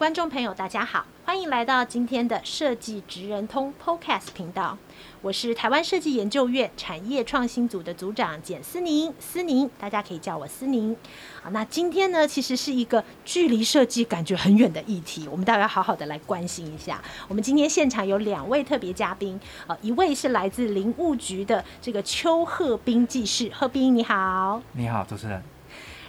[0.00, 4.78] 观众朋友，大家好，欢迎来到今天的设计职人通 Podcast 频道。
[5.20, 10.96] 我是台湾设计研究院产业创新组的组长简思宁，思宁，大家可以叫我思宁。
[11.42, 16.98] 好，那今天呢，其实是一个距离设计感觉很远的议题，我们大家好好的来关心一下。
[17.28, 24.62] 我们今天现场有两位特别嘉宾，呃，一位是来自林务局的这个邱鹤斌技师，鹤斌你好。
[24.72, 25.42] 你好，主持人。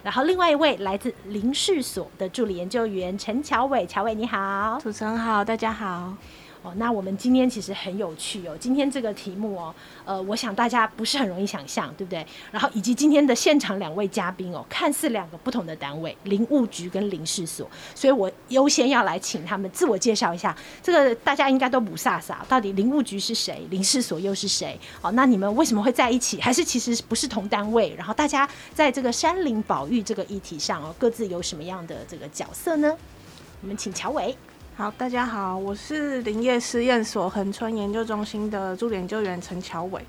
[0.02, 6.12] 然后另外一位来自林氏所的助理研究员陈乔伟，乔伟你好，主持人好，大家好。
[6.62, 8.56] 哦，那我们今天其实很有趣哦。
[8.60, 9.74] 今天这个题目哦，
[10.04, 12.24] 呃，我想大家不是很容易想象，对不对？
[12.52, 20.56] 然后以及今天的现场两位嘉宾哦，看似两个不同的单位，林务局跟林试所，所以我优先要来请他们自我介绍一下。
[20.80, 24.78] 这个大家应该都不傻傻，到底林务局是谁，林试所又是谁？
[25.00, 26.40] 哦，那你们为什么会在一起？
[26.40, 27.92] 还是其实不是同单位？
[27.98, 32.96] 然后大家在这个山林保育这个议题上哦，各自有什么样的这个角色呢？
[33.62, 34.36] 我们请乔伟。
[34.82, 40.04] 好，大家好，我是林业试验所恒春研究中心的助理研究员陈乔伟。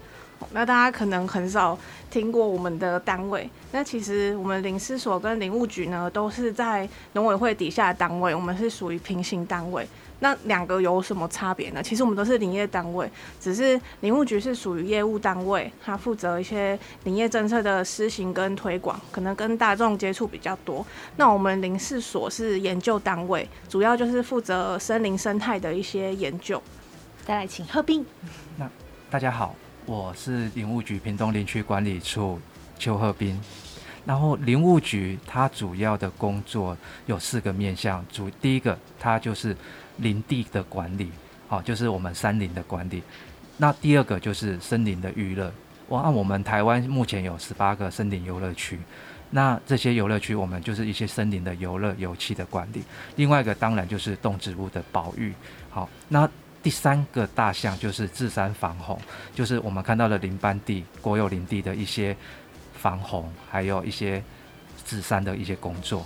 [0.52, 1.78] 那大家可能很少
[2.10, 9.88] 听过我们的单位，那其实我们林试所跟林务局呢，都是在农委会底下的单位，我们是属于平行单位。
[10.24, 11.84] 那两个有什么差别呢？
[11.84, 20.86] 其实我们都是林业单位，只是林务局是属于业务单位，它负责一些林业政策的施行跟推广，可能跟大众接触比较多。
[21.18, 26.64] 那我们林试所是研究单位，主要就是负责森林生态的一些研究。
[27.26, 28.06] 再来请贺斌。
[28.56, 28.70] 那
[29.12, 29.54] 大家好，
[29.86, 32.40] 我是林务局屏东林区管理处
[32.80, 33.38] 邱贺斌。
[34.06, 39.54] 然后林务局它主要的工作有四个面向，主第一个它就是。
[39.98, 41.10] 林地的管理，
[41.48, 43.04] 好，就是我们山林的管理。
[43.58, 45.52] 那第二个就是森林的娱乐。
[45.88, 48.80] 我按我们台湾目前有十八个森林游乐区，
[49.30, 52.82] 那这些游乐区我们就是一些森林的游乐游憩的管理。
[53.16, 55.34] 另外一个当然就是动植物的保育。
[55.70, 56.28] 好，那
[56.64, 59.00] 第三个大项就是治山防洪，
[59.36, 62.16] 就是我们看到的林班地、国有林地的一些
[62.74, 64.24] 防洪，还有一些
[64.86, 66.04] 治山的一些工作。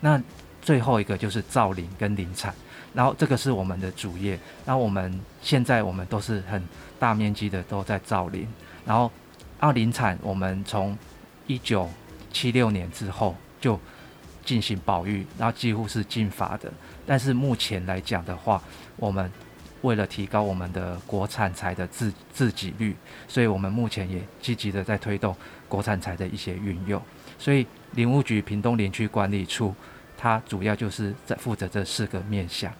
[0.00, 0.20] 那
[0.60, 2.52] 最后一个就是造林跟林产。
[2.92, 6.60] 然后这个是我们的主业，然后我们现在我们都是很
[6.98, 8.46] 大面积的都在造林，
[8.84, 9.10] 然后
[9.58, 10.98] 二林产我们从
[11.46, 11.88] 一九
[12.32, 13.78] 七六年之后就
[14.44, 16.72] 进行保育，然后几乎是禁伐的。
[17.06, 18.60] 但是目前来讲的话，
[18.96, 19.30] 我们
[19.82, 22.96] 为了提高我们的国产材的自自给率，
[23.28, 25.34] 所以我们目前也积极的在推动
[25.68, 27.00] 国产材的一些运用。
[27.38, 29.72] 所以林务局屏东林区管理处。
[30.20, 32.70] 它主要就是在负责这四个面向。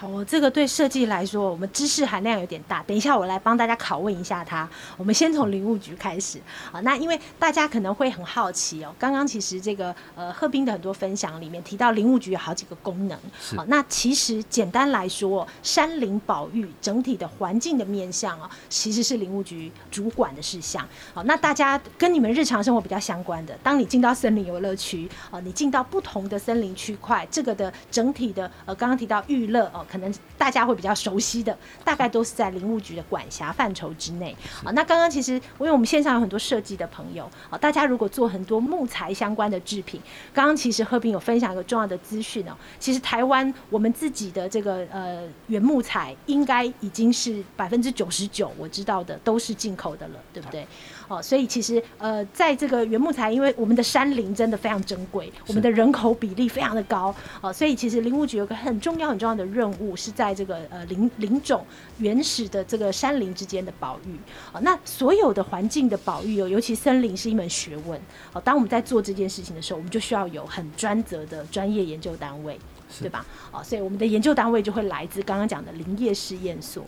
[0.00, 2.82] 好，这个对设计来说，我们知识含量有点大。
[2.84, 4.66] 等一下，我来帮大家拷问一下它。
[4.96, 6.40] 我们先从林务局开始
[6.72, 6.80] 啊。
[6.80, 13.18] 那因为大家可能会很好奇哦，刚刚其实这个呃贺斌的很多分享里面提到林务局有好几个功能。
[13.38, 13.54] 是。
[13.66, 20.82] 那其实简单来说，山林保育整体的环境的面向啊，其实是林务局主管的事项。
[21.12, 29.84] 好，那大家跟你们日常生活比较相关的，当你进到森林游乐区啊，你进到不同的森林区块，这个的整体的呃，刚刚提到娱乐哦。
[29.90, 34.36] 可能大家会比较熟悉的，大概都是在林务局的管辖范畴之内。
[34.64, 40.00] 啊，那刚刚其实，因为我们线上有很多设计的朋友，啊，大家如果做很多木材相关的制品，
[40.32, 42.52] 刚刚其实贺平有分享一个重要的资讯哦。
[42.78, 50.66] 其实台湾我们自己的这个呃原木材，应该已经是百分之九十九，我知道的都是进口的了，对不对？
[51.10, 61.66] 哦，所以其实呃，在这个原木材，因为我们的山林真的非常珍贵，我们的人口比例非常的高，哦，所以其实林务局有个很重要很重要的任务，是在这个呃林林种
[61.98, 64.14] 原始的这个山林之间的保育。
[64.52, 68.00] 哦，那所有的环境的保育哦，尤其森林是一门学问。
[68.32, 72.56] 哦，当我们在做这件事情的时候，我们就需要有很专责的专业研究单位，
[73.00, 73.26] 对吧？
[73.50, 76.84] 哦，所以我们的研究单位就会来自刚刚讲的林业试验所。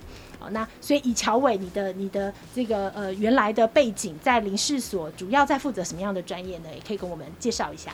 [0.51, 6.69] 那所以以乔伟你的你的这个呃原来的背景在林试所，主要在负责什么样的专业呢？
[6.75, 7.93] 也可以跟我们介绍一下。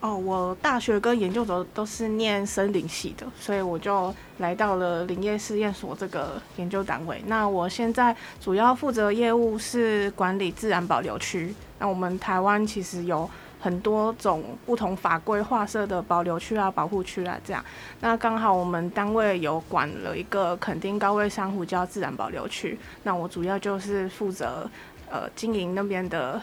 [0.00, 7.22] 哦，我大学跟研究所都是念森林系的，所以我就来到了林业试验所这个研究单位。
[7.26, 11.54] 那我现在主要负责业务是管理自然保留区。
[11.78, 13.30] 那我们台湾其实有
[13.62, 17.64] 很多种不同法规划设的保留区啊、保护区啊这样。
[18.00, 24.68] 那刚好我们单位有管了一个垦丁高位珊瑚礁自然保留区，那我主要就是负责
[25.08, 26.42] 呃经营那边的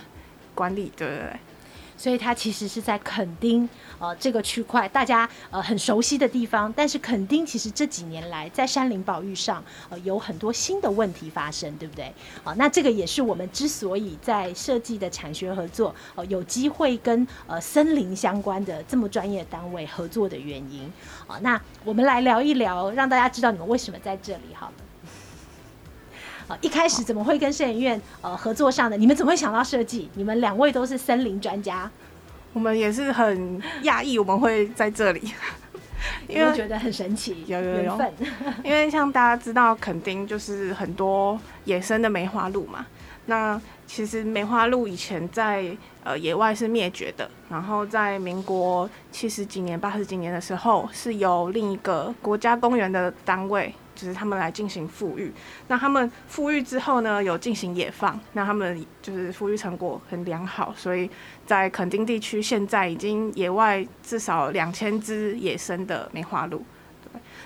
[0.56, 1.40] 管理，对对对。
[2.00, 3.68] 所以它其实是在垦丁
[4.00, 6.72] 呃这个区块，大家呃很熟悉的地方。
[6.74, 12.06] 但是垦丁其实这几年来在山林保育上呃有很多新的问题发生，对不对？
[12.46, 20.90] 啊、那这个也是我们之所以在设计的产学合作呃有机会跟呃森林相关的这么专业单位合作的原因。
[21.28, 24.74] 啊、那我们来聊一聊，让大家知道你们为什么在这里好了。
[26.62, 28.98] 一开始怎么会跟摄影院呃合作上的？
[28.98, 30.10] 你们怎么会想到设计？
[30.16, 31.90] 你们两位都是森林专家，
[32.54, 35.34] 我们也是很讶异我们会在这里，
[36.28, 38.14] 因为觉得很神奇，有有缘分。
[38.64, 42.86] 因为像大家知道，垦丁就是很多野生的梅花鹿嘛。
[43.26, 45.66] 那其实梅花鹿以前在
[46.04, 53.74] 呃野外是灭绝的，然后在民国七十几年、八十几年的时候，是由另一个国家公园的单位。
[53.96, 55.30] 就是他们来进行复育，
[55.68, 61.10] 那他们复育之后呢，有进行野放，那他们就是复育成果很良好，所以
[61.46, 66.64] 在垦丁地区现在已经野外至少两千只野生的梅花鹿。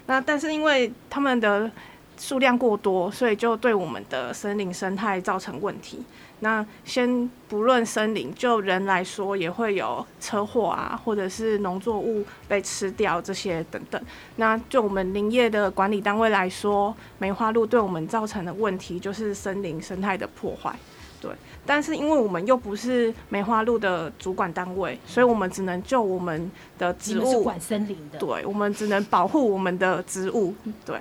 [0.06, 1.72] 那但是因为他们的
[2.20, 6.04] 数量过多，所以就对我们的森林生态造成问题。
[6.44, 14.00] 那先不论森林，就人来说也会有车祸啊，或者是农作物被吃掉这些等等。
[14.36, 20.76] 那就我们林业的管理单位来说，梅花鹿对我们造成的问题就是森林生态的破坏。
[21.22, 21.32] 对，
[21.66, 30.54] 但是因为我们又不是梅花鹿的主管单位，所以我们只能就我们的植物管森林的，对，我们只能保护我们的植物，
[30.86, 31.00] 对。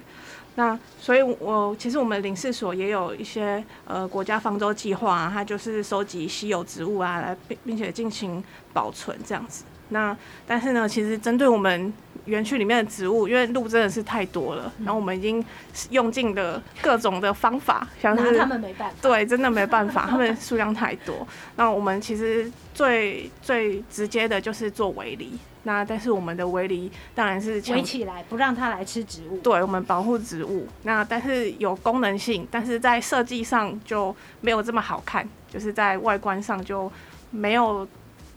[0.54, 9.64] 那所以我，其实我们领事所也有一些呃国家方舟计划，它就是收集稀有植物啊，来并并且进行保存这样子。
[9.88, 10.16] 那
[10.46, 11.92] 但是呢，其实针对我们
[12.26, 15.44] 园区里面的植物，因为鹿真的是太多了，然后我们已经
[15.90, 21.26] 用尽了各种的方法，想是他们没办法，对，真的没办法， 他们数量太多。
[21.56, 25.38] 那我们其实最最直接的就是做围篱。
[25.64, 29.38] 那但是我们的围篱当然是围起来，不让它来吃植物。
[29.38, 30.66] 对，我们保护植物。
[30.82, 36.90] 那但是有功能性，但是在设计上就没有这么好看，就是在外观上就
[37.30, 37.86] 没有。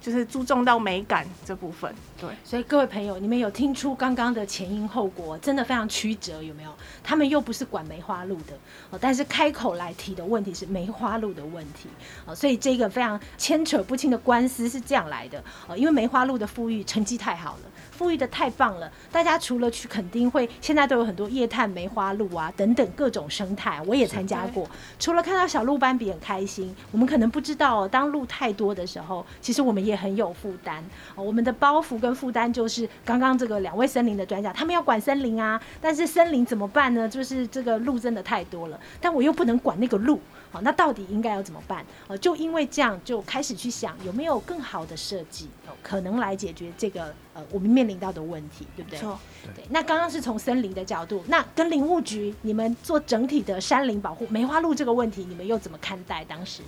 [0.06, 1.92] 就是注重到美感这部分，
[2.22, 2.30] 对。
[2.44, 6.72] 所以各位朋友，你们有听出刚刚的前因后果，真的非常曲折，有没有？
[7.04, 8.54] 他们又不是管梅花鹿的，
[8.92, 11.90] 哦，但是开口来提的问题是梅花鹿的问题，
[12.24, 17.72] 哦，所以这个非常牵扯不清的官司是这样来的，哦，因为梅花鹿的富裕成绩太好了。
[17.98, 18.92] 富裕的太棒了！
[19.12, 24.70] 大家除了去垦丁会，现在都有很多夜探梅花鹿啊等等各种生态，我也参加过。
[25.00, 30.84] 除了看到小鹿斑比很开心，我们可能不知道哦，当鹿太多的时候，其实我们也很有负担。
[31.16, 37.08] 我们的包袱跟负担就是刚刚这个两位森林的专家，他们要管森林啊，但是森林怎么办呢？
[37.08, 40.20] 就是这个鹿真的太多了，但我又不能管那个鹿。
[40.56, 41.86] 好，那到底应该要怎么办？
[42.07, 45.50] 呃，就因为这样，就开始去想有没有更好的设计，
[45.84, 48.98] 可能来解决这个呃我们面临到的问题，对不对？
[48.98, 49.19] 错，
[49.54, 49.66] 对。
[49.69, 56.24] 那刚刚是从森林的角度，那跟林务局你们做整体的山林保护，梅花鹿这个问题，你们又怎么看待？
[56.24, 56.62] 当时？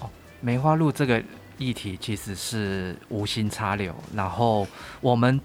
[0.00, 0.10] 哦，
[0.40, 1.22] 梅花鹿这个
[1.58, 4.66] 议题其实是无心插柳，然后
[5.00, 5.40] 我们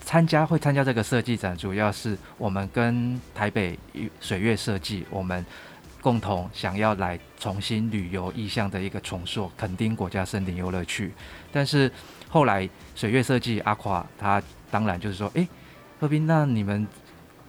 [0.00, 3.78] 参加会参加这个设计展，主要是我们跟台北
[4.20, 5.46] 水月设计我们。
[6.00, 11.12] 共同想要来重新旅游意向的一个重塑垦丁国家森林游乐区，
[11.50, 11.90] 但是
[12.28, 15.48] 后来水月设计阿垮他当然就是说，诶，
[15.98, 16.86] 贺斌，那你们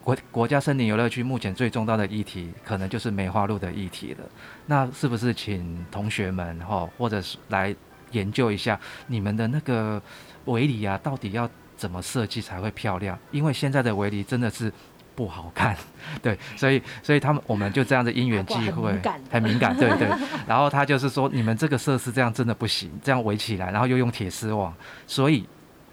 [0.04, 4.24] 国国家森林游乐区目前最重大的议题，可能就是梅花鹿的议题了。
[4.66, 7.76] 那是不是请同学们哈，或者是来
[8.12, 10.02] 研究一下你们的那个
[10.46, 13.20] 围篱啊，到底要怎么设计才会漂亮？
[13.32, 14.74] 因为现在的围篱真的是。
[15.18, 15.76] 不好看，
[16.22, 20.08] 对，所以所以他们我们就这样的因缘际会，很敏感，对对。
[20.48, 24.72] 然后他就是说，你们这个设施这样真的不行，这样围起来，然后又用铁丝网，
[25.08, 25.44] 所以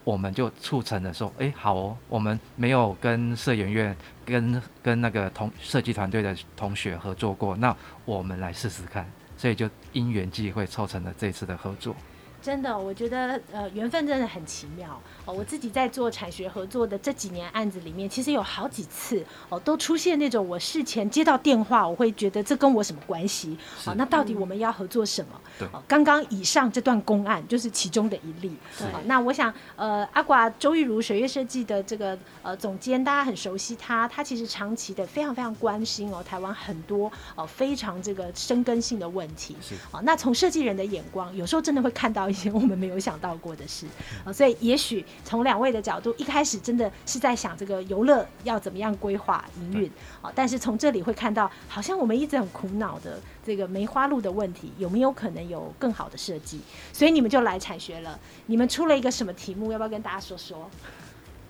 [0.05, 11.97] 我们就促成了说，哎，好哦，我们没有跟摄影院跟跟那个同设计团队的同学合作过，那我们来试试看，所以就因缘际会凑成了这次的合作。
[12.45, 15.33] 真的，我觉得呃缘分真的很奇妙哦。
[15.33, 23.57] 我自己在做产学合作的这几年案子里面，其实有好几次哦，都出现那种我事前接到电话，我会觉得这跟我什么关系？
[23.87, 25.41] 哦，那到底我们要合作什么？
[25.59, 28.55] 对，哦，刚刚以上这段公案就是其中的一例。
[28.79, 39.57] 对，哦，那我想呃阿寡周玉如水月设计的这个呃总监，大家很熟悉他，他其实长期的非常非常关心哦台湾很多哦非常这个深根性的问题。
[39.63, 42.29] 是，哦，那从设计人的眼光，有时候真的会看到。
[42.35, 43.87] 些我们没有想到过的事
[44.25, 44.33] 啊。
[44.33, 56.61] 所以也许从两位的角度，一开始真的是在想这个游乐要怎么样规划营运啊，但是从这里会看到，好像我们一直很苦恼的这个梅花鹿的问题，有没有可能有更好的设计？
[56.93, 59.71] 所以你们就来产学了，你们出了一个什么题目？
[59.71, 60.69] 要不要跟大家说说？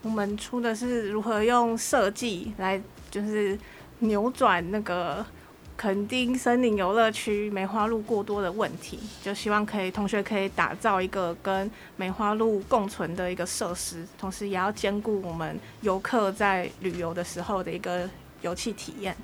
[0.03, 2.79] 我们出的是如何用设计来，
[3.11, 3.59] 就是
[4.01, 5.25] 扭转那个
[5.77, 18.09] 垦丁森林游乐区梅花鹿过多的问题，就希望可以同学可以打造一个跟梅花鹿共存的一个设施，同时也要兼顾我们游客在旅游的时候的一个
[18.43, 19.17] 游憩体验。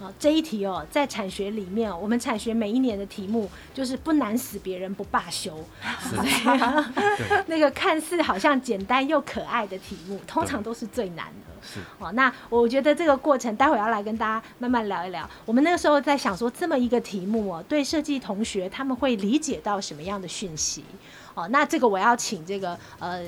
[0.00, 5.56] 好，这一题哦，在产学里面，我们产学每一年的题目就是不难死别人不罢休，
[6.00, 6.16] 是
[7.46, 11.53] 那个看似好像简单又可爱的题目，通常都是最难的。
[11.98, 15.28] 哦，那我觉得这个过程，待会儿要来跟大家慢慢聊一聊。
[15.44, 20.84] 我们那个时候在想说，这么一个题目哦，对设计同学他们会理解到什么样的讯息？
[21.34, 23.22] 哦，那这个我要请这个呃。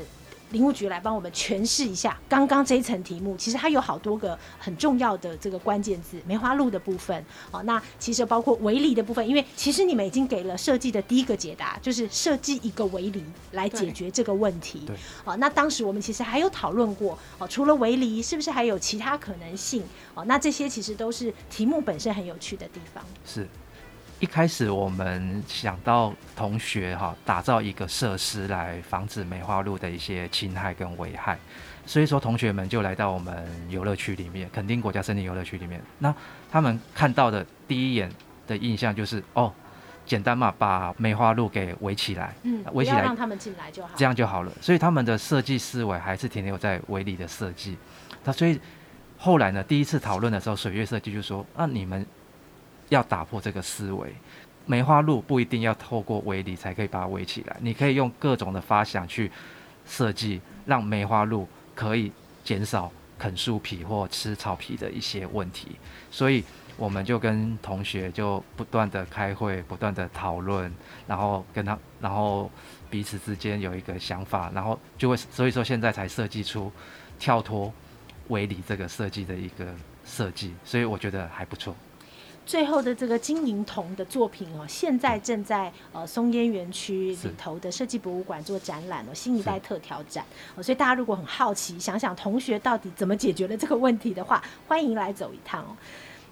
[0.50, 14.82] 林务局来帮我们诠释一下刚刚这一层题目，其实它有好多个很重要的这个关键字，梅花鹿的部分，好，那其实包括围篱的部分，因为其实你们已经给了设计的第一个解答，就是设计一个围篱来解决这个问题。
[14.86, 19.82] 对，好，那当时我们其实还有讨论过，哦，除了围篱，是不是还有其他可能性？
[20.14, 23.04] 哦，那这些其实都是题目本身很有趣的地方。
[23.24, 23.46] 是。
[24.18, 31.38] 一开始我们想到同学哈打造一个设施来防止梅花鹿的一些侵害跟危害，
[31.84, 35.82] 所以说同学们就来到我们游乐区里面，垦丁国家森林游乐区里面。
[35.98, 36.14] 那
[36.50, 38.10] 他们看到的第一眼
[38.46, 39.52] 的印象就是哦，
[40.06, 44.52] 简单嘛，把梅花鹿给围起来，嗯，围起来让他们进来就好，这样就好了。
[44.62, 47.76] 所以他们的设计思维还是停留在围里的设计。
[48.24, 48.58] 那所以
[49.18, 52.06] 后来呢，第一次讨论的时候，水月设计就说：那你们。
[52.88, 54.14] 要打破这个思维，
[54.64, 59.30] 梅花鹿不一定要透过围篱才可以把它围起来，你可以用各种的发想去
[59.86, 62.12] 设计，让梅花鹿可以
[62.44, 65.76] 减少啃树皮或吃草皮的一些问题。
[66.10, 66.44] 所以
[66.76, 70.72] 我们就跟同学就不断的开会，不断的讨论，
[71.06, 72.50] 然后跟他，然后
[72.90, 76.70] 彼此之间有一个想法，然后就会，所以说现在才设计出
[77.18, 77.72] 跳脱
[78.28, 79.74] 围篱这个设计的一个
[80.04, 81.74] 设计，所以我觉得还不错。
[82.46, 90.24] 最后的这个金银铜的作品哦，现在正在呃松烟园区里头的设计博物馆做展览哦，新一代特调展
[90.54, 95.76] 哦，所以大家如果很好奇，想想同学到底怎么解决了这个问题的话，欢迎来走一趟哦。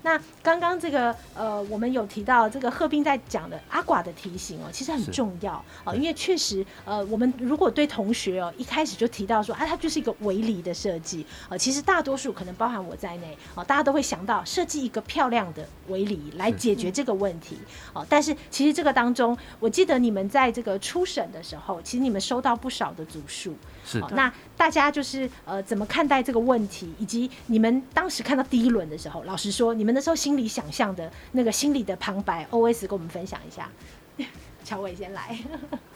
[0.05, 17.57] 那刚刚这个呃，我们有提到这个贺斌在讲的阿寡的提醒哦，其实很重要哦，因为确实呃，我们如果对同学哦一开始就提到说啊，它就是一个围篱的设计呃，其实大多数可能包含我在内哦，大家都会想到设计一个漂亮的围篱来解决这个问题
[17.95, 18.07] 哦。
[18.07, 23.55] 但是其实这个当中，我记得你们在这个初审的时候，其实你们收到不少的组数。
[23.85, 33.69] 是，那大家就是呃怎么看待这个问题，以及你们当时看到第一轮的时候，老实说，你们那时候心里想象的那个心里的旁白，OS 跟我们分享一下。
[34.65, 35.39] 乔伟先来。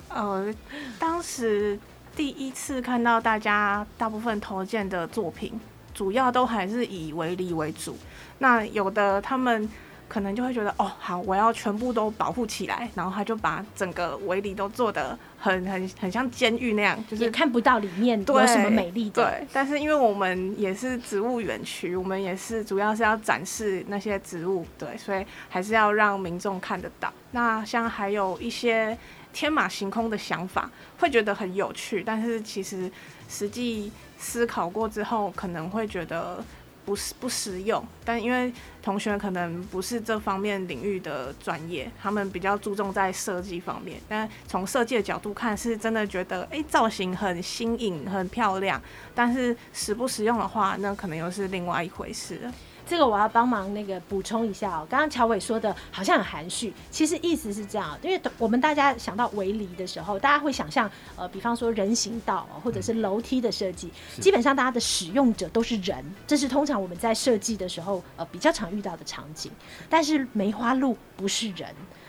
[0.09, 0.54] 呃，
[0.99, 1.78] 当时
[2.14, 5.59] 第一次看到大家大部分投件的作品，
[5.95, 7.97] 主要都还是以围篱为主。
[8.38, 9.68] 那有的他们。
[10.09, 19.23] 可能就会觉得哦，好，我要全部都保护起来，然后他就把整个围篱都做的很很很像监狱那样，就是也看不到里面有什么美丽的。
[19.23, 27.12] 对，但是因为我们也是植物园区，我们也是主要是要展示那些植物，对，所以还是要让民众看得到。
[27.33, 28.97] 那像还有一些
[29.33, 32.91] 天马行空的想法，会觉得很有趣，但是其实
[33.29, 36.43] 实际思考过之后，可能会觉得。
[36.88, 38.50] 不是不实用，但因为
[38.83, 44.00] 同学可能不是这方面领域的专业，他们比较注重在设计方面。
[44.09, 48.80] 但从设计的角度看，是真的觉得哎、造型很新颖、很漂亮，
[49.14, 52.54] 但是实不实用的话，那可能又是另外一回事了。
[52.88, 63.90] 这个我要帮忙那个补充一下哦，刚刚乔伟说的好像很含蓄，其实意思是这样，因为我们大家想到围篱的时候，大家会想象呃，比方说人行道或者是楼梯的设计，
[64.21, 69.52] 基本上大家的使用者都是人，这是通常我们在设计的时候呃比较常遇到的场景，
[69.90, 71.68] 但是梅花鹿不是人。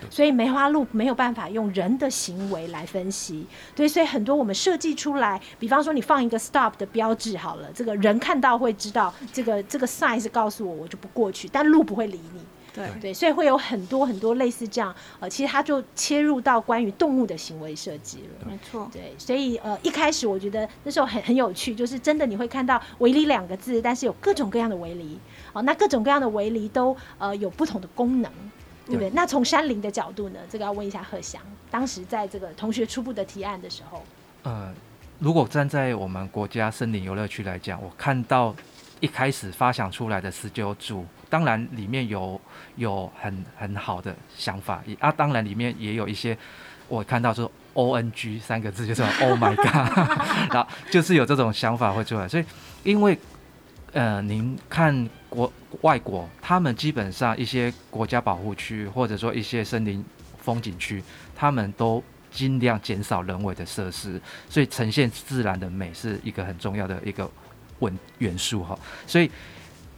[0.10, 12.42] 所以梅花鹿没有办法用人的行为来分析，对，所以很多我们设计出来，比方说你放一个 stop 的标志好了，这个人看到会知道这个这个 size 告诉我，我就不过去，但鹿不会理你，
[12.74, 12.90] 对。
[13.02, 25.20] 对，所以会有很多很多类似这样，呃，其实它就切入到关于动物的行为设计了，没错，对，所以呃一开始我觉得那时候很很有趣，就是真的你会看到围篱两个字，但是有各种各样的围篱，
[25.54, 28.32] 哦，那各种各样的围篱都呃有不同的功能。
[28.90, 29.10] 对不对？
[29.12, 30.40] 那从山林的角度呢？
[30.50, 34.04] 这个要问一下贺翔，当时在这个同学初步的提案的时候，
[34.44, 34.74] 呃，
[35.20, 38.56] 如果站在我们国家森林游乐区来讲，我看到
[39.00, 42.40] 一开始发想出来的十九组，当然里面有
[42.78, 46.36] 有很很好的想法，啊，当然里面也有一些
[46.88, 49.98] 我看到说 O N G 三个字就是 Oh my God，
[50.52, 52.44] 然后就是有这种想法会出来，所以
[52.84, 53.18] 因为
[53.92, 60.04] 呃，您看国外国，他们基本上一些国家保护区或者说一些森林
[60.38, 61.04] 风景区，
[61.36, 67.30] 他们都尽量减少人为的设施，所以呈现自然的美是一个很重要的一个
[67.80, 68.78] 稳元素哈。
[69.08, 69.30] 所以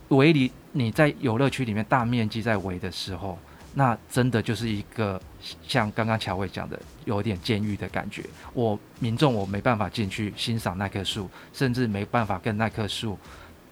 [0.08, 3.38] 围篱你在游乐区里面大面积在围的时候，
[3.74, 5.22] 那真的就是一个
[5.68, 8.24] 像刚刚乔伟讲的，有点监狱的感觉。
[8.54, 13.20] 我民众我没办法进去欣赏那棵树，甚至没办法跟那棵树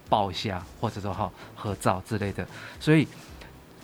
[0.10, 2.46] 抱一下，或者说好合照之类的。
[2.80, 3.08] 所以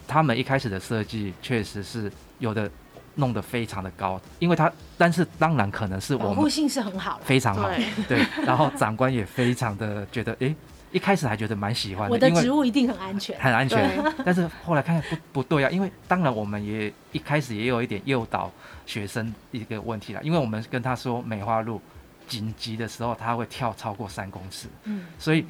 [0.07, 2.69] 他们一开始的设计确实是有的。
[3.17, 7.69] 弄得非常的高，因为他，但是当然可能是我们保护性是很好，非常好，
[8.09, 10.55] 对，然后长官也非常的觉得，哎、欸，
[10.91, 13.89] 一开始还觉得蛮喜欢的，我的植物一定很安全，很安全。
[14.25, 18.51] 但是后来看看不不对啊，因为当然我们也一开始也有一点诱导
[18.85, 21.81] 学生一个问题啦，因为我们跟他说梅花鹿
[22.27, 25.45] 紧急的时候他会跳超过三公尺，嗯，所以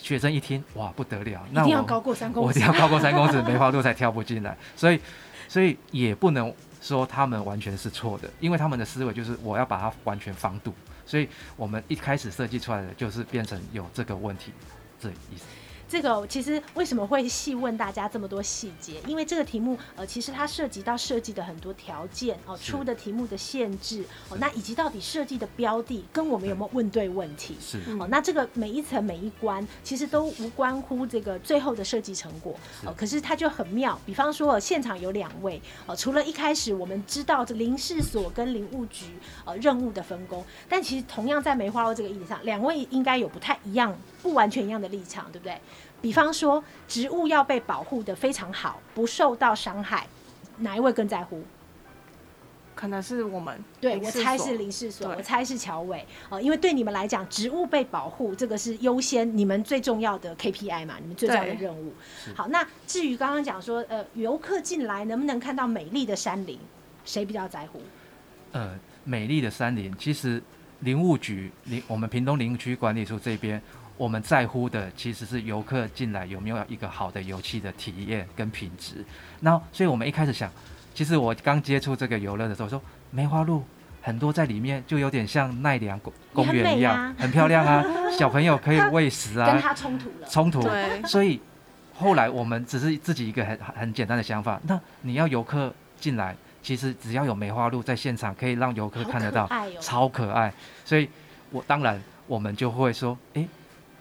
[0.00, 5.00] 学生一听哇不得了，那我一定要高过三公尺，我一定要高过三公尺， 梅花鹿才跳不进来，所以
[5.48, 6.54] 所以也不能。
[6.80, 10.72] 说他们完全是错的，因为他们的思维就是我要把它完全防堵，
[11.04, 14.52] 所以我们一开始设计出来的就是变成有这个问题，
[15.00, 15.44] 这意思。
[15.88, 19.00] 这个其实为什么会细问大家这么多细节？
[19.06, 27.56] 因为这个题目呃，其实它涉及到设计的很多条件哦，出的题目的限制哦，那以及到底设计的标的跟我们有没有问对问题？
[27.60, 32.54] 是哦，那这个每一层每一关其实都无关乎这个最后的设计成果
[32.84, 32.92] 哦。
[32.96, 39.06] 可是它就很妙，比方说现场有两位哦，除了一开始我们知道这林事所跟林务局
[39.44, 45.58] 呃任务的分工，但其实同样在梅花鹿这个议题上，两位应该有不太一样、不完全一样的立场，对不对？
[46.00, 50.06] 比方说，植物要被保护的非常好，不受到伤害，
[50.58, 51.42] 哪一位更在乎？
[52.74, 61.92] 可能是我们，对，我猜是林世所，我猜是乔伟哦，因为对你们来讲，植物被保护这个是优先，你们最重要的 KPI 嘛，你们最重要的任务。
[62.36, 66.56] 好，那至于刚刚讲说，呃，游客进来能不能看到美丽的山林，
[67.04, 67.80] 谁比较在乎？
[68.52, 70.40] 呃，美丽的山林，其实
[70.78, 73.60] 林务局林我们屏东林区管理处这边。
[73.98, 79.04] 我们在乎的其实是游客进来有没有一个好的游戏的体验跟品质。
[79.40, 80.48] 那所以我们一开始想，
[80.94, 82.80] 其实我刚接触这个游乐的时候说，
[83.10, 83.64] 梅花鹿
[84.00, 87.84] 很多在里面，就有点像奈良公公园一样， 很， 很漂亮啊，
[88.16, 89.52] 小朋友可以喂食啊。
[89.52, 90.28] 跟它冲突了。
[90.28, 90.62] 冲突。
[90.62, 91.02] 对。
[91.02, 91.40] 所以
[91.94, 100.52] 后来我们只是自己一个很很简单的想法，那你要游客进来，其实只要有梅花鹿在现场，可以让游客看得到，可哦、超可爱。
[100.84, 101.08] 所以
[101.50, 103.44] 我当然我们就会说，哎。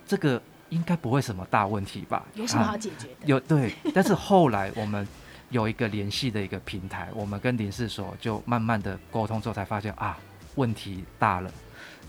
[0.08, 2.26] 这个应该不会什么大问题吧？
[2.34, 3.14] 有什么好解决的？
[3.14, 5.08] 啊、有对，但是后来我们
[5.50, 10.18] 有一个联系的一个平台，我们跟林氏所就慢慢的沟通之后，才发现啊，
[10.56, 11.52] 问题大了，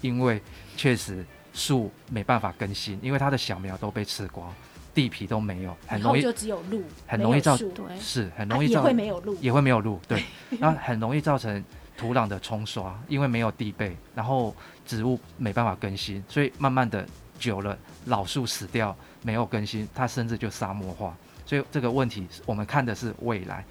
[0.01, 0.41] 因为
[0.77, 4.53] 确实树没办法更新，因为它的小苗都被吃光，
[4.95, 10.23] 地皮都没有，很容易就只有路，很容易造对是很容易造、啊、也会没有路，也会没有路，对，
[10.59, 11.63] 然后很容易造成
[11.97, 14.55] 土壤的冲刷，因为没有地被，然后
[14.87, 17.07] 植物没办法更新，所以慢慢的。
[17.39, 21.17] 久了，老树死掉，没有更新，它甚至就沙漠化。
[21.47, 23.65] 所以这个问题，我们看的是未来，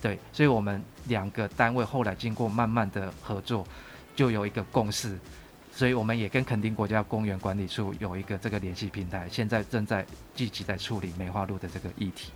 [0.00, 0.18] 对。
[0.32, 3.66] 所以我们两个单位后来经过慢慢的合作，
[4.14, 5.18] 就有一个共识。
[5.72, 12.30] 所以我们也跟垦丁国家公园管理处有一个这个联系平台，现在正在积极在处理梅花鹿的这个议题。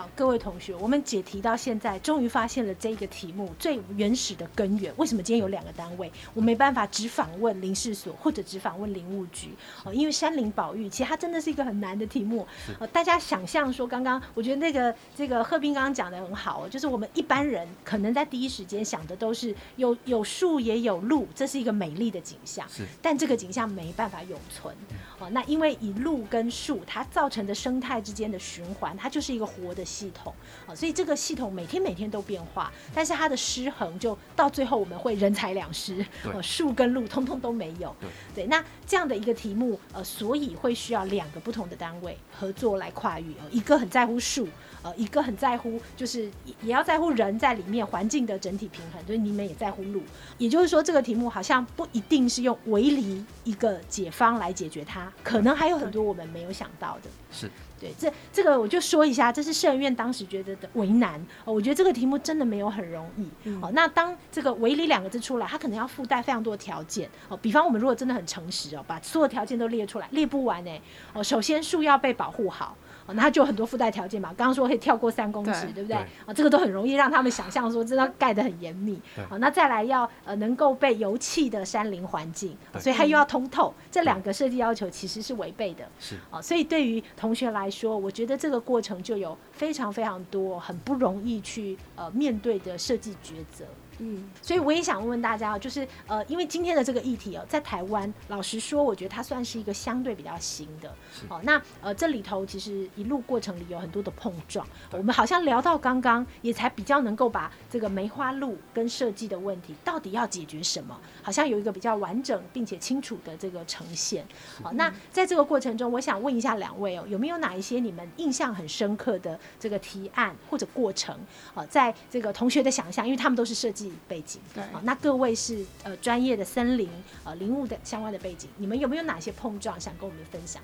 [0.00, 4.90] 好，各位同学，我们解题到现在，终于发现了这个题目最原始的根源。
[4.96, 9.50] 为什么今天有两个单位，我没办法只访问林试所或者只访问林务局？
[9.84, 12.48] 哦，因为山林保育其实它真的是一个很难的题目。
[12.78, 22.66] 呃，大家想象说，刚刚我觉得那个这个贺斌刚刚讲的很好，就是我们一般人可能在第一时间想的都是有有树也有路，这是一个美丽的景象。
[22.70, 24.74] 是，但这个景象没办法永存。
[25.18, 29.84] 哦，那因为以路跟树它造成的生态之间的循环，它就是一个活的。
[29.90, 30.32] 系统
[30.66, 37.94] 啊，所以这个系统每天每天都变化，但是它的失衡就到最后我们会人财两失，呃，树跟路 通通都没有。
[38.00, 44.46] 对，对，那这样的一个题目，呃，所以会需要两个不同的单位合作来跨域，呃，一个很在乎树，
[44.82, 46.30] 呃，一个很在乎就是
[46.62, 50.02] 也要在乎人在里面环境的整体平衡，所以你们也在乎路。
[50.38, 57.10] 也就是说，这个题目好像不一定是用围篱一个解方来解决它，可能还有很多我们没有想到的。
[57.32, 57.50] 是。
[57.80, 61.18] 对，这这个我就说一下，这是社院当时觉得的为难。
[61.46, 63.26] 哦，我觉得这个题目真的没有很容易。
[63.44, 67.08] 嗯、哦，那当这个“违理”两个字出来，它可能要附带非常多的条件。
[67.28, 70.70] 哦，比方我们如果真的很诚实哦，把所有条件都列出来，列不完呢。
[71.14, 72.76] 哦，首先树要被保护好。
[73.14, 75.96] 那它就很多附带条件嘛，刚刚说可以跳过三公尺，对，对不对？
[75.96, 79.00] 啊、哦，这个都很容易让他们想象说，这要盖得很严密。
[79.28, 85.84] 好、哦，那再来要呃能够被油气的山林环境，所以它又要通透，这两个设计要求其实是违背的。
[85.98, 93.64] 是啊、哦，所以对于同学来说，我觉得这个过程就有非常非常多很不容易去呃面对的设计抉择。
[94.02, 100.88] 嗯，所以我也想问问大家，就是呃，因为今天的这个议题哦，在台湾，老实说，我觉得它算是一个相对比较新的。
[101.28, 104.66] 哦，那呃，这里头其实一路过程里有很多的碰撞。
[104.92, 114.26] 我们好像聊到刚刚，也才比较能够把这个梅花鹿跟设计的问题到底要解决什么，好像有一个比较完整并且清楚的这个呈现。
[114.62, 121.14] 好，那在这个过程中，我想问一下两位哦，有没有哪一些你们印象很深刻的这个提案或者过程？
[121.52, 123.89] 哦，在这个同学的想象，因为他们都是设计。
[124.08, 126.88] 背景对，好，那各位是呃专业的森林
[127.24, 130.62] 呃林务的相关的背景，你们有没有哪些碰撞想跟我们分享？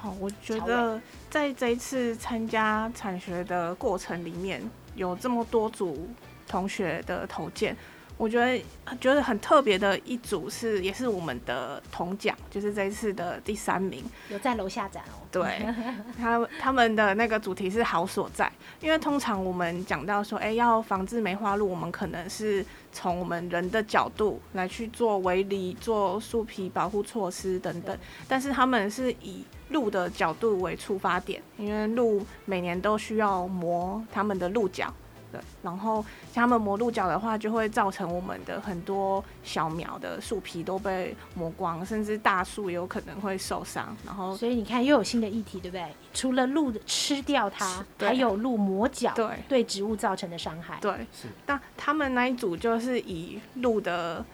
[0.00, 4.62] 好，我觉得在这一次参加产学的过程里面，
[4.94, 6.08] 有这么多组
[6.46, 7.76] 同学的投件。
[8.16, 8.62] 我觉得
[9.00, 15.26] 觉得很特别的一组是，也是我们的铜奖，就是这一次的第三名，有在楼下展哦。
[15.32, 15.66] 对，
[16.16, 18.50] 他他们的那个主题是好所在，
[18.80, 27.98] 因为通常我们讲到说，哎、欸，要防治梅花鹿，我们可能是从我们人的角度来去做围篱、做树皮保护措施等等，
[28.28, 34.94] 但是他们是以鹿的角度为出发点，因为鹿每年都需要磨他们的鹿角。
[35.62, 43.96] 然后像他们磨鹿角的话，就会造成我们的很多小苗的树皮都被磨光，甚至大树也有可能会受伤。
[44.04, 45.86] 然后，所以你看又有新的议题，对不对？
[46.12, 50.78] 除了鹿吃掉它，还有鹿磨角，对对植物造成的伤害。
[50.80, 51.28] 对，是。
[51.44, 54.24] 但他们那一组就是以鹿的。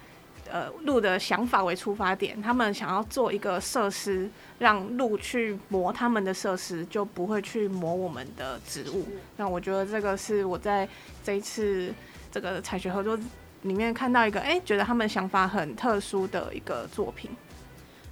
[0.51, 9.07] 呃，鹿的想法为出发点，他们想要做一个设施，让鹿去磨他们的设施，就不会去磨我们的植物。
[9.37, 10.89] 那我觉得这个是我在
[11.23, 11.95] 这一次
[12.33, 13.19] 这个采学合作
[13.63, 17.31] 里面看到一个，哎、欸，觉得他们想法很特殊的一个作品。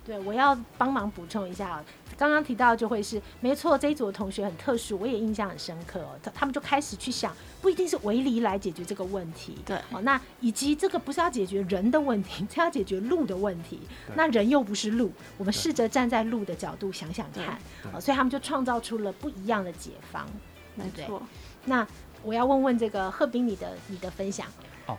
[0.08, 1.84] 对，我要帮忙补充一下。
[2.16, 6.18] 刚刚提到就会是没错，这一组的同学很特殊，我也印象很深刻哦。
[6.22, 10.00] 他他们就开始去想，不一定是围篱来解决这个问题，对哦。
[10.00, 13.80] 那以及这个不是要解决人的问题， 是要解决路的问题。
[14.16, 17.58] 那人又不是路，我们试着站在路的角度想想看，
[17.92, 20.26] 哦，所以他们就创造出了不一样的解方，
[20.74, 21.04] 对不对？
[21.04, 21.22] 没错。
[21.66, 21.86] 那
[22.22, 24.46] 我要问问这个贺斌，你的你的分享。
[24.86, 24.96] 哦，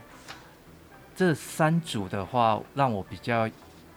[1.16, 3.50] 这三组的话让我比较。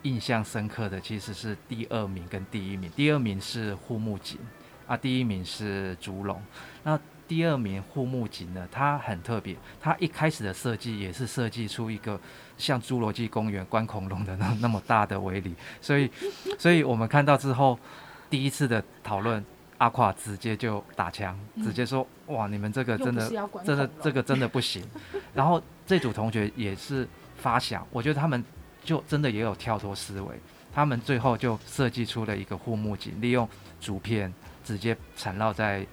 [0.02, 4.38] 印象深刻的其实是第二名跟第一名，第二名是护木槿
[4.86, 6.42] 啊，第一名是竹龙。
[6.82, 12.20] 那第二名护木槿呢，它很特别，它一开始的设计也是设计出一个
[12.58, 16.10] 像侏罗纪公园关恐龙的那那么大的围篱，所以，
[16.58, 17.78] 所以我们看到之后，
[18.28, 19.42] 第一次的讨论，
[19.78, 23.30] 阿跨直接就打枪，直接说哇，你们这个真的
[23.64, 24.84] 真的这个真的不行。
[25.32, 28.44] 然后这组同学也是发想，我觉得他们。
[28.84, 30.34] 就真的也有跳脱思维，
[30.74, 33.48] 他们最后就设计出了一个护木槿，利用
[33.80, 34.32] 竹片
[34.64, 35.86] 直接缠绕在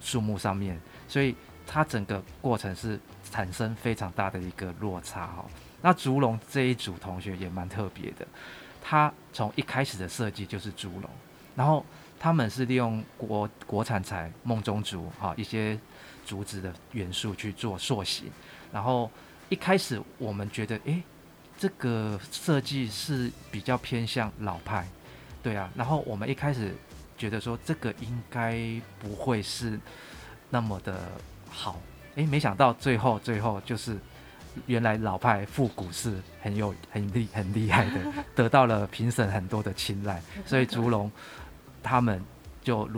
[0.00, 1.34] 树木上面，所以
[1.66, 5.46] 它整个过程是产生非常大的一个落差哈。
[5.80, 8.26] 那竹笼这一组同学也蛮特别的，
[8.82, 11.10] 他从一开始的设计就是竹笼，
[11.54, 11.84] 然后
[12.18, 15.78] 他们是利用国国产材梦中竹哈一些
[16.26, 18.30] 竹子的元素去做塑形，
[18.70, 19.10] 然后
[19.48, 21.02] 一开始我们觉得诶。
[21.58, 24.86] 这个设计是比较偏向老派，
[25.42, 25.70] 对啊。
[25.74, 26.74] 然后我们一开始
[27.16, 28.58] 觉得说这个应该
[28.98, 29.78] 不会是
[30.50, 31.00] 那么的
[31.48, 31.80] 好，
[32.16, 33.96] 诶，没想到最后最后就是
[34.66, 41.10] 原来老派复古是很有很厉很厉害的，得到了评审很多的青睐， 所以竹龙
[41.82, 42.22] 他们
[42.62, 42.88] 就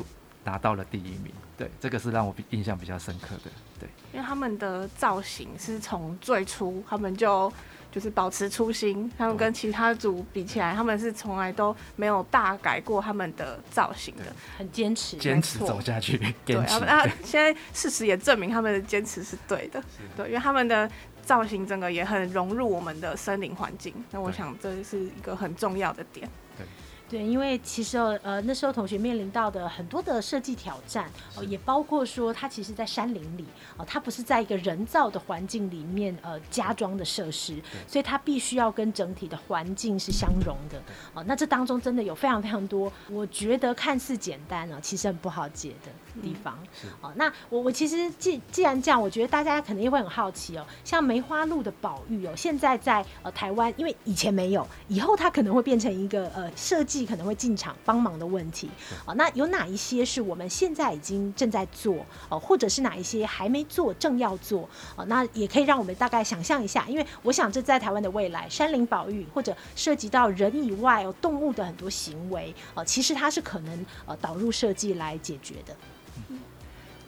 [0.45, 1.33] 拿到了第一名。
[1.57, 3.51] 对，这个是让我印象比较深刻的。
[3.79, 7.53] 对，因为他们的造型是从最初他们就。
[7.91, 14.25] 就是保持初心，他们跟其他组比起来，他们是从来都没有大改过他们的造型的，
[14.59, 16.19] 很坚持，坚持走下去。
[16.45, 19.83] 对，那现在事实也证明他们的坚持是对的，
[20.15, 20.89] 对，因为他们的
[21.23, 23.95] 造型整个也很融入我们的森林环境。
[24.11, 26.29] 那我想这是一个很重要的点。
[26.59, 26.67] 对。
[27.09, 33.47] 对，因为其实呃那时候同学面临到的很多的设计挑战，哦，也包括说它其实在山林里，
[33.79, 40.79] 哦，它不是在一个人造的环境里面呃加装的设施，所以它必须要跟整体的环境是相融的，
[41.15, 46.59] 哦，那这当中真的有非常非常多，我觉得看似简单啊，其实很不好解的地方。
[46.79, 56.99] 是哦，那我我其实既既然这样，我觉得大家肯定会很好奇哦，像梅花鹿的保育哦，现在在呃台湾，因为以前没有，以后它可能会变成一个呃设计。
[57.09, 58.69] 可能会进场帮忙的问题
[59.07, 61.97] 哦，那有哪一些是我们现在已经正在做
[62.29, 65.05] 哦，或者是哪一些还没做正要做哦？
[65.07, 75.75] 那也可以让我们大概想象一下，因为我想这在台湾的未来，山林保育或者涉及到人以外哦动物的很多行为哦，其实它是可能呃导入设计来解决的。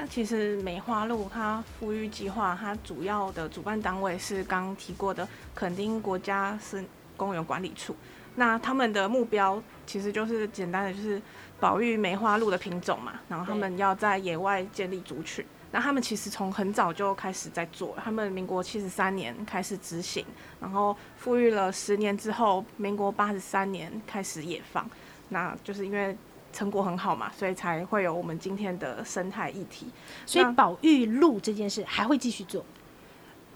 [0.01, 6.87] 那其实梅花鹿它复育计划，它主要的主办单位是刚刚提过的垦丁国家森
[7.19, 7.95] 公园管理处。
[8.35, 11.21] 那他们的目标其实就是简单的，就是
[11.61, 13.21] 保育梅花鹿的品种嘛。
[13.29, 15.45] 然后他们要在野外建立族群。
[15.71, 20.25] 那他们其实从很早就开始在做，他们民国七十三年开始执行，
[20.59, 24.89] 然后复育了十年之后，民国八十三年开始野放。
[25.29, 26.17] 那就是因为
[26.53, 29.87] 成果很好嘛，所以才会有我们今天的生态议题。
[30.27, 32.65] 所以保育鹿这件事还会继续做。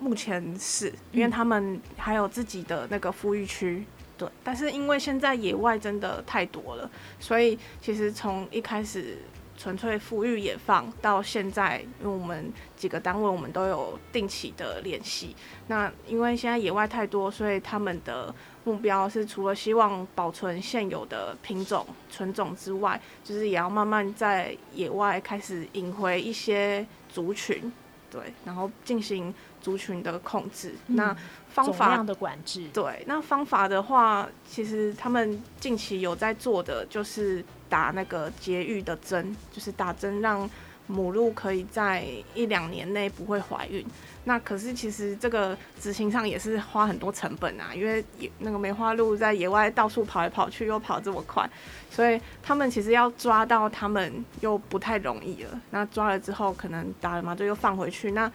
[0.01, 3.85] 目前是因为他们还有自己的那个富裕区。
[4.17, 9.19] 对，但是因为现在野外真的太多了，所以其实从一开始
[9.57, 15.35] 纯粹富裕野放到现在，因为我们几个单位我们都有定期的联系。
[15.67, 18.33] 那因为现在野外太多，所以他们的
[18.65, 27.73] 目标是除了希望保存现有的品种纯种之外，就是也要慢慢在野外开始引回一些族群，
[28.11, 30.75] 对，然后进行族群的控制。
[30.87, 31.17] 嗯、那
[31.49, 40.49] 方法的管制，对，那方法的话，其实他们近期有在做的，就是打那个节育的针，就是打针让
[40.87, 43.85] 母鹿可以在一两年内不会怀孕。
[44.25, 48.05] 那可是其实这个执行上也是花很多成本啊，因为
[48.39, 51.49] 那个梅花鹿在野外到处跑来跑去，又跑这么快，
[51.91, 55.61] 所以他们其实要抓到他们又不太容易了。
[55.71, 58.31] 那抓了之后，可能打了麻醉又放回去，那。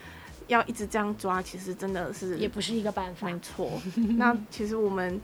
[0.47, 3.27] 要一直这样抓，其实真的是也不是一个办法。
[3.27, 3.69] 没错，
[4.17, 5.21] 那其实我们，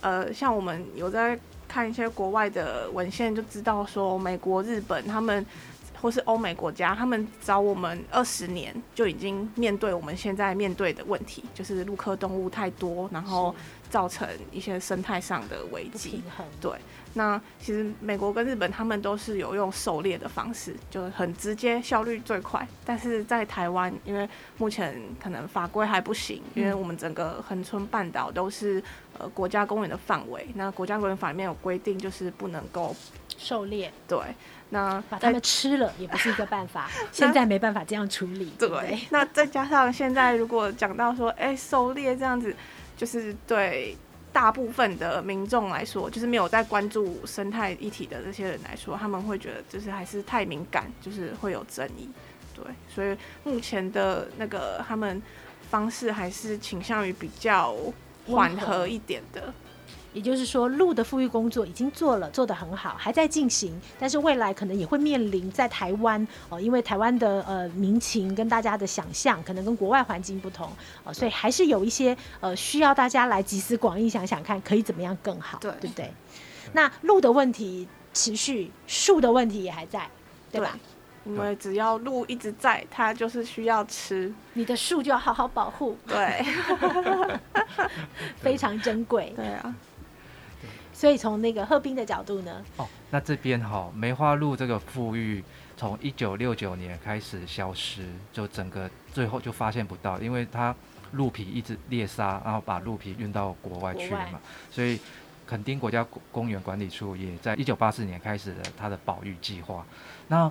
[0.00, 1.36] 呃，像我们有在
[1.66, 5.44] 看一些国外的文献，就知道说，美国、日本他们
[6.00, 13.54] 或是欧美国家，他们找我们二十年就已经面对我们现在面对的问题，就是陆科动物太多，然后
[13.90, 16.22] 造成一些生态上的危机。
[16.60, 16.72] 对。
[17.14, 22.68] 那其实美国跟日本他们都是有用狩猎的方式，就很直接，效率最快。
[22.84, 28.80] 但是在台湾，因为目前可能法规还不行，因为我们整个恒春半岛都是
[29.18, 30.46] 呃国家公园的范围。
[30.54, 32.94] 那国家公园法里面有规定，就是不能够
[33.36, 33.90] 狩猎。
[34.06, 34.18] 对，
[34.70, 36.88] 那把它们吃了也不是一个办法。
[37.12, 38.52] 现在没办法这样处理。
[38.58, 42.54] 对，对，那再加上现在如果讲到说，哎、欸，狩猎这样子，
[42.96, 43.96] 就是对。
[44.30, 52.08] 大部分的民众来说，就是没有在关注生态议题的这些人来说，他们会觉得就是还是太敏感，就是会有争议。
[52.54, 52.62] 对，
[52.94, 55.20] 所以目前的那个他们
[55.70, 57.74] 方式还是倾向于比较
[58.26, 59.52] 缓和一点的。
[60.14, 63.78] 也就是说，鹿的复育工作已经做了，做得很好，还在进行。
[63.98, 70.70] 但是未来可能也会面临在台湾哦，因为台湾的呃民情跟大家的想象可能跟国外环境不同
[71.04, 76.10] 哦，所以还是有一些呃需要大家来集思广益，想想看可以怎么样更好，对对不对？
[76.72, 80.08] 那鹿的问题持续，树的问题也还在，
[80.50, 80.78] 对吧？
[81.24, 86.44] 对，因为只要鹿一直在，它就是需要吃，你的树就要好好保护，对，
[88.40, 89.74] 非常珍贵，对啊。
[90.98, 92.60] 所以从那个贺斌的角度呢？
[92.76, 95.44] 哦，那这边哈梅花鹿这个富裕，
[95.76, 100.74] 从一九六九年开始消失，就整个最后就发现不到，因为它
[101.12, 104.40] 鹿皮一直猎杀，然后把鹿皮运到国外去了嘛。
[104.72, 104.98] 所以
[105.46, 109.86] 垦丁国家公园管理处也在一九八四年开始了它的保育计划。
[110.26, 110.50] 那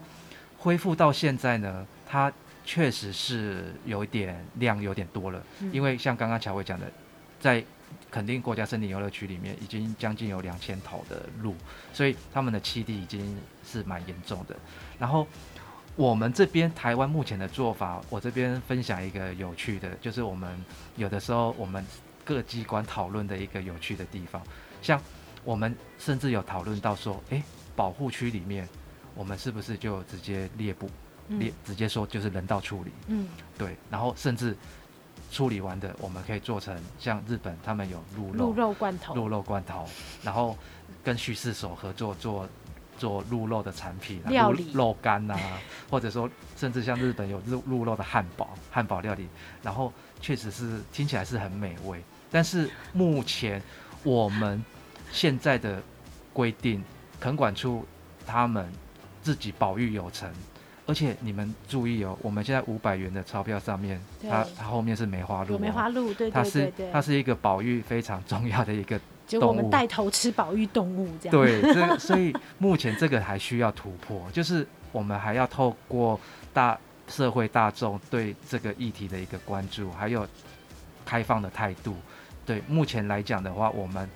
[0.57, 2.31] 恢复到现在呢，它
[2.63, 6.89] 确实是有点量有点多了，嗯、因为像刚刚乔伟讲的，
[7.37, 7.61] 在
[8.17, 11.53] 垦丁国家森林游乐区里面已经将近有两千头的鹿，
[11.93, 14.55] 所以他们的栖地已经是蛮严重的。
[14.97, 15.27] 然后
[15.95, 20.49] 我们这边台湾目前的做法，我这边分享一个有趣的，就是我们
[20.95, 21.85] 有的时候我们
[22.25, 24.41] 各机关讨论的一个有趣的地方，
[24.81, 24.99] 像
[25.43, 27.43] 我们甚至有讨论到说，诶，
[27.75, 28.67] 保护区里面
[29.13, 30.89] 我们是不是就直接猎捕，
[31.29, 33.27] 猎直接说就是人道处理，嗯，
[33.59, 34.57] 对，然后甚至。
[35.31, 39.85] 处理完的，我们可以做成像日本他们有鹿肉鹿肉罐头，鹿肉罐头，
[40.23, 40.57] 然后
[41.03, 42.47] 跟叙事所合作做
[42.97, 45.37] 做鹿肉的产品，料理肉干啊，
[45.91, 49.27] 或者说甚至像日本有鹿鹿肉的汉堡，汉堡料理，
[49.61, 52.01] 然后确实是听起来是很美味。
[52.31, 53.61] 但是目前
[54.03, 54.63] 我们
[55.11, 55.81] 现在的
[56.33, 56.83] 规定，
[57.19, 57.85] 垦管处
[58.25, 58.71] 他们
[59.21, 60.31] 自己保育有成。
[60.87, 71.31] 而且你们注意哦，我们现在五百元的钞票上面，它它后面是梅花鹿，哦，梅花鹿，对对对，对，它是它是一个保育非常重要的一个动物，就我们带头吃保育动物这样。
[71.31, 76.17] 对，这 所以目前这个还需要突破，就是我们还要透过
[76.53, 80.25] 大社会大众对这个议题的一个关注，还有
[81.05, 81.97] 开放的态度。
[82.45, 84.09] 对，目前来讲的话，我们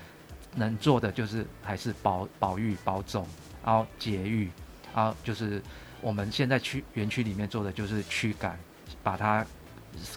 [0.55, 3.27] 能做的就是还是保保育保种，
[3.65, 4.49] 然后节育，
[4.95, 5.61] 然后就是。
[6.01, 8.57] 我们现在区园区里面做的就是驱赶，
[9.03, 9.45] 把它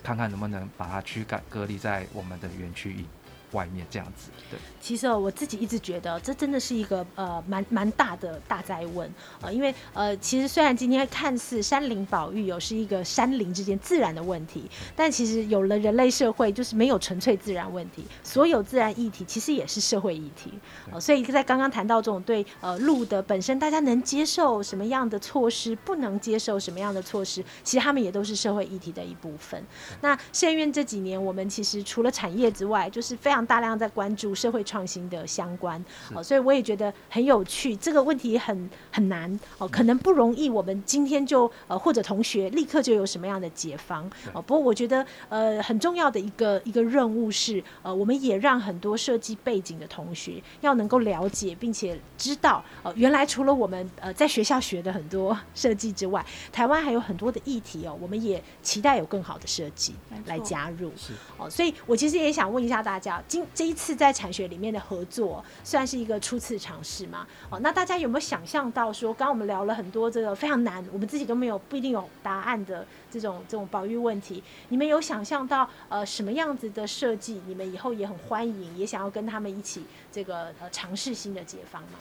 [0.03, 3.07] 看看能不能把它驱赶隔离在我们的园区里。
[3.55, 4.31] 外面这样子。
[4.51, 20.53] 对，其实我自己一直觉得这真的是一个呃蛮蛮大的大灾问呃，因为呃其实虽然今天看似山林保育有是一个山林之间自然的问题，但其实有了人类社会就是没有纯粹自然问题，所有自然议题其实也是社会议题。
[20.93, 29.63] 呃，所以在刚刚谈到这种对呃路的本身大家能接受什么样的措施，不能接受什么样的措施，其实他们也都是社会议题的一部分。
[30.01, 34.35] 那县院这几年我们其实除了产业之外，就是非常大量在关注。
[34.35, 37.75] 社会创新的相关哦，所以我也觉得很有趣。
[37.77, 40.51] 这个问题很很难哦，可能不容易。
[40.51, 44.43] 我们今天就呃，或者同学立刻就有什么样的解方哦。
[44.43, 59.95] 不过我觉得呃，很重要的一个一个任务是呃，我们也让很多设计背景的同学要能够了解，并且知道哦，原来除了我们呃在学校学的很多设计之外，台湾还有很多的议题哦，我们也期待有更好的设计
[60.27, 60.91] 来加入。
[60.97, 67.27] 是哦，所以我其实也想问一下大家，今这一次在产学里面的合作算是一个初次尝试吗？
[67.51, 81.99] 哦，那大家有没有想象到说，刚刚我们聊了很多这个非常难，我们自己都没有不一定有答案的这种这种保育问题，你们有想象到呃什么样子的设计，你们以后也很欢迎，也想要跟他们一起这个呃尝试新的解方吗？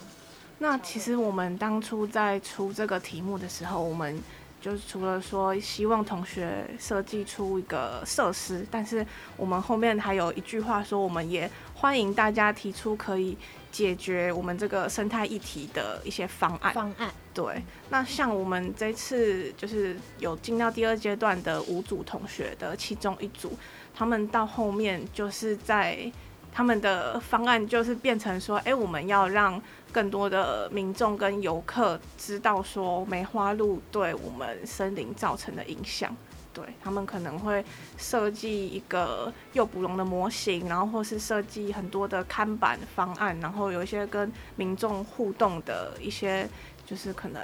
[0.59, 4.21] 那其实我们当初在出这个题目的时候，我们。
[4.63, 13.38] 就是除了说希望同学设计出一个设施，但是我们后面还有一句话说，我们也欢迎大家提出可以
[13.73, 16.73] 解决我们这个生态议题的一些方案。
[16.73, 17.62] 方案对。
[17.89, 23.58] 那像我们这次就是有进到第二阶段的五组同学的其中一组，
[23.93, 26.10] 他们到后面就是在
[26.54, 29.62] 他们的方案就是变成说，哎、欸，我们要让。
[29.94, 36.18] 更多的民众跟游客知道说梅花鹿对我们森林造成的影响，
[36.52, 37.63] 对他们可能会
[37.96, 46.50] 设计一个诱捕龙的模型，然后或是设计很多的看板方案，然后有一些跟民众互动的一些，
[46.88, 47.39] 就是可能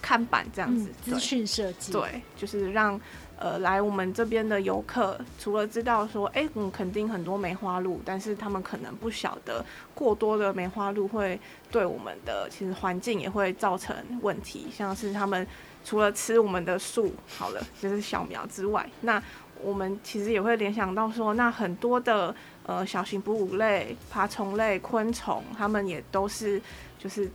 [0.00, 3.00] 看板这样子资讯设计，对，就是让。
[3.36, 11.38] 呃，来我们这边的游客，除了知道说，哎、欸，嗯，肯定很多梅花鹿，但是他们可能不晓得，过多的梅花鹿会
[11.70, 15.46] 对我们的其实环境也会造成问题，像是他们
[15.84, 19.22] 除了吃我们的树，好了，就是小苗之外，那
[19.60, 26.62] 我们其实也会联想到说，那很多的呃小型哺乳类、爬虫类、昆虫，它们也都是
[26.98, 27.30] 就是。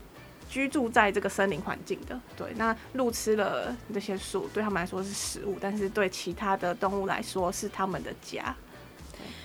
[0.49, 8.55] 居住在这个森林环境的，对，那鹿吃了这些树，对他们来说是食物，但是对其他的动物来说是他们的家。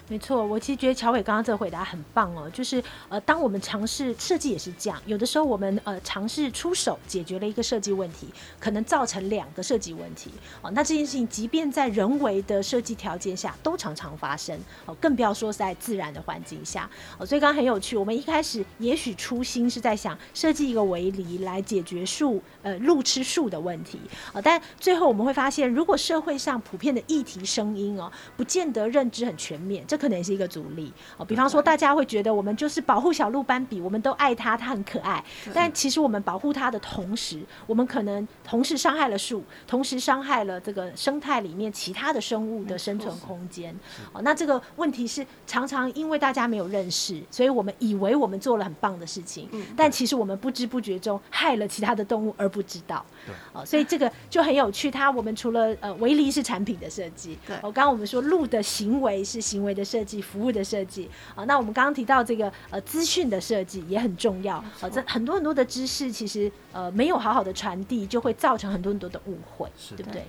[0.06, 8.28] 没错，我其实觉得乔伟刚刚这个回答很棒哦，就是呃，当我们尝试设计也是这样，有的时候我们呃尝试出手解决了一个设计问题，
[8.60, 10.70] 可能造成两个设计问题哦。
[10.72, 17.24] 那这件事情即便在人为的设计条件下都常常发生哦，更不要说在自然的环境下哦。
[17.24, 23.98] 所以刚刚很有趣，我们一开始也许初心是在想设计一个围篱来解决树呃鹿吃树的问题
[24.34, 29.82] 哦，但最后我们会发现，如果社会上普遍的议题声音哦，不见得认知很全面。
[29.94, 31.24] 这可能也是一个阻力哦。
[31.24, 35.24] 比方说，大家会觉得我们就是保护小鹿斑比，我们都爱它，它很可爱。
[35.52, 43.72] 但其实我们保护它的同时，我们可能同时伤害了树，同时伤害了这个生态里面其他的生物的生存空间。
[44.12, 53.06] 哦，那这个问题是常常因为大家没有认识，所以我们以为我们做了很棒的事情，但其实我们不知不觉中害了其他的动物而不知道。
[53.52, 54.90] 哦，所以这个就很有趣。
[54.90, 59.83] 它我们除了呃围篱是产品的设计，对，我刚刚我们说鹿的行为是行为的。
[59.84, 61.10] 设计服务的设计。
[61.34, 64.56] 啊，那我们刚刚提到这个呃资讯的设计也很重要。
[64.56, 70.24] 啊，这很多很多的知识其实呃没有好好的传递，就会造成很多很多的误会，对不对？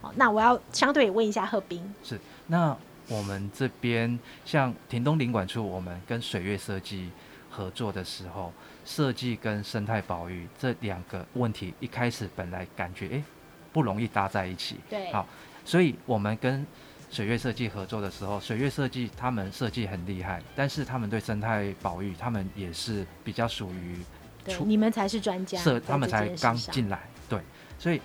[0.00, 2.18] 好，那我要相对也问一下贺斌，是。
[2.46, 2.76] 那
[3.08, 7.10] 我们这边像屏东领馆处，我们跟水月设计
[7.50, 8.52] 合作的时候，
[8.84, 13.24] 设计跟生态保育这两个问题，一开始本来感觉诶
[13.72, 14.76] 不容易搭在一起。
[14.88, 15.26] 对，好，
[15.64, 16.64] 所以我们跟
[17.10, 23.96] 水月设计合作的时候，水月设计他们设计很厉害，但是他们对生态保育，他们也是比较属于，
[24.44, 27.40] 对，你们才是专家，设他们才刚进来，对，
[27.78, 28.00] 所以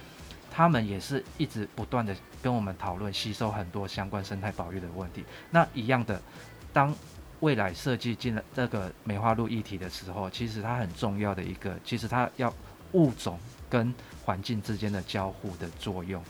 [0.49, 5.23] 他们也是一直不断的跟我们讨论，吸收很多相关生态保育的问题。
[5.51, 6.21] 那一样的，
[6.71, 6.95] 当
[7.41, 12.53] 未来设计进了这个梅花鹿议题的时候，其实它很重要的一个，其实它要
[12.93, 13.37] 物种
[13.69, 13.93] 跟
[14.23, 16.23] 环境之间的交互的作用。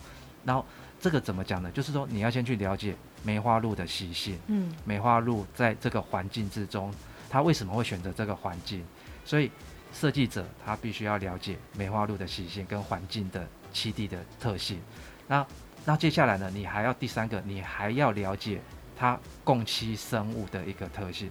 [0.43, 0.65] 然后
[0.99, 1.71] 这个怎么讲呢？
[1.71, 6.93] 就是说你要先去了解梅花鹿的习性，嗯，梅花鹿在这个环境之中，
[7.29, 8.83] 它为什么会选择这个环境？
[9.25, 9.49] 所以
[9.93, 14.79] 设计者他必须要了解梅花鹿的习性跟环境的栖地的特性。
[15.27, 15.45] 那
[15.85, 16.49] 那接下来呢？
[16.53, 18.61] 你还要第三个，你还要了解。
[18.95, 21.29] 它共栖生物的一个特性，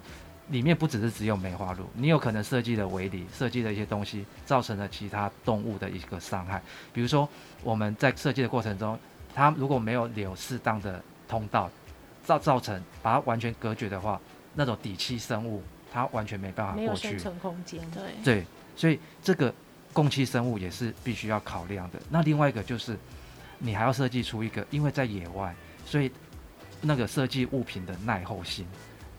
[0.48, 6.60] 里面不只是只有梅花鹿，你有可能设计的围篱，设计的一些东西，造成了其他动物的一个伤害。
[6.92, 7.28] 比如说，
[7.62, 8.98] 我们在设计的过程中，
[9.34, 11.70] 它如果没有留适当的通道，
[12.24, 14.20] 造造成把它完全隔绝的话，
[14.54, 15.62] 那种底栖生物
[15.92, 17.80] 它完全没办法过去，没有生存空间。
[17.90, 19.54] 对对，所以这个
[19.92, 21.98] 共栖生物也是必须要考量的。
[22.10, 22.98] 那另外一个就是，
[23.58, 25.54] 你还要设计出一个，因为在野外，
[25.86, 26.10] 所以。
[26.84, 28.66] 那个设计物品的耐候性，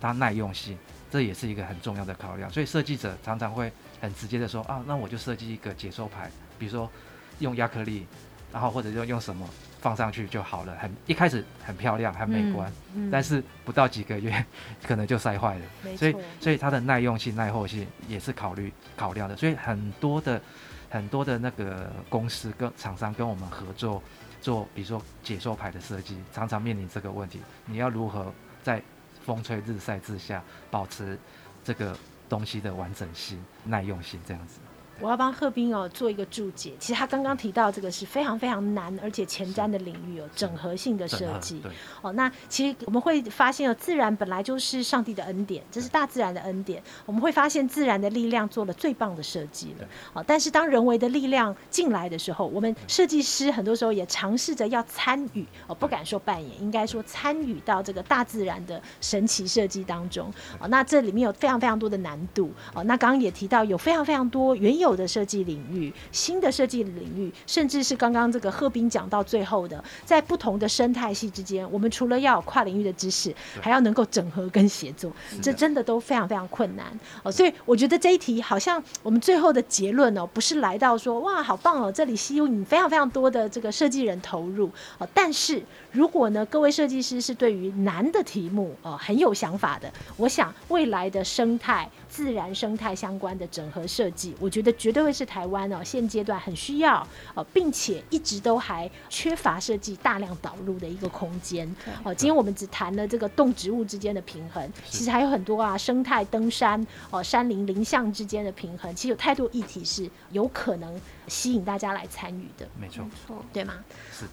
[0.02, 0.78] 它耐用性，
[1.14, 2.49] 这也是一个很重要的考量。
[2.49, 6.89] 所以设计者常常会很直接的说啊，那我就设计一个解说牌，比如说
[7.38, 8.07] 用亚克力，
[8.51, 9.47] 然后或者用用什么
[9.80, 10.76] 放上去就好了。
[10.78, 14.43] 很一开始很漂亮，很美观，嗯嗯、但是不到几个月
[14.84, 15.95] 可能就晒坏了。
[15.95, 19.38] 所以所以它的耐用性、耐候性也是考虑考量的。
[19.38, 20.41] 所以很多的
[20.89, 24.01] 很多的那个公司跟厂商跟我们合作。
[24.41, 28.30] 做比如说解说牌的设计，常常面临这个问题：你要如何
[28.61, 28.82] 在
[29.26, 31.18] 风吹日晒之下保持
[31.64, 31.98] 这个
[32.30, 34.60] 东西的完整性、耐用性这样子？
[35.04, 36.72] 我要帮贺斌哦做一个注解。
[36.80, 41.62] 其实他刚刚提到这个是非常非常难而且前瞻的领域哦，整合性的设计。
[42.01, 46.82] 哦，那其实我们会发现哦，自然本来就是上帝的恩典，这是大自然的恩典。
[47.06, 49.86] 我们会发现自然的力量做了最棒的设计了。
[50.14, 60.32] 哦，但是当人为的力量进来的时候，我们设计师很多时候也尝试着要参与哦，不敢说扮演，应该说参与到这个大自然的神奇设计当中。
[60.62, 62.49] 哦，那这里面有非常非常多的难度。
[62.74, 76.88] 哦，那刚刚也提到有非常非常多原有的设计领域，新的设计领域，甚至是刚刚这个贺斌讲到最后的，在不同的生态系之间，我们除了要有跨领域的知识，还要能够整合跟协作，这真的都非常非常困难
[77.24, 77.32] 哦。
[77.32, 85.08] 所以我觉得这一题好像我们最后的结论哦，不是来到说哇好棒哦，这里吸引非常非常多的这个设计人投入哦。
[85.14, 85.62] 但是
[85.94, 91.89] 如果呢，各位设计师是对于难的题目哦很有想法的，我想未来的生态。
[92.10, 97.02] 自然生态相关的整合设计，我觉得绝对会是台湾哦现阶段很需要
[97.34, 101.68] 哦，并且一直都还缺乏设计大量导入的一个空间
[102.04, 102.14] 哦。
[102.14, 112.68] 今天我们只谈了这个动植物之间的平衡，其实还有很多啊，生态登山哦，山林林相之间的平衡，其实有太多议题是有可能吸引大家来参与的。
[112.80, 113.76] 没错，没错，对吗？
[114.12, 114.26] 是。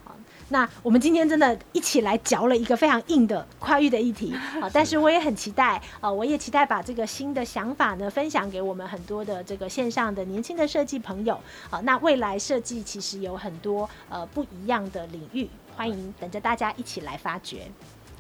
[0.49, 4.69] 那我们今天真的一起来嚼了一个非常硬的跨域的议题啊！
[4.73, 11.79] 但是我也很期待啊，我也期待把这个新的想法呢分享给我们很多的这个线上的年轻的设计朋友啊。
[11.85, 17.71] 那未来设计其实有很多呃不一样的领域，欢迎等着大家一起来发掘。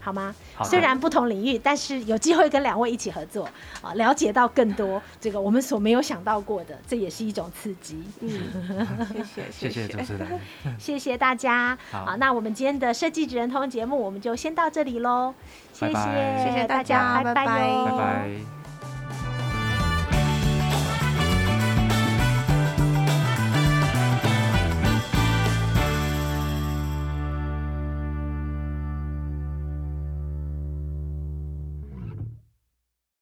[0.00, 0.34] 好吗？
[0.54, 3.48] 好，虽然不同领域，但是有机会跟两位一起合作
[3.82, 8.02] 啊，了解到更多 这个我们所没有想到过的，这也是一种刺激。
[8.20, 8.30] 嗯，
[9.24, 10.40] 谢谢，谢谢主持人，
[10.78, 11.76] 谢谢大家。
[11.90, 15.34] 好，那我们今天的设计职人通节目，我们就先到这里喽。
[15.72, 18.59] 谢谢，谢谢大家，拜拜，拜拜。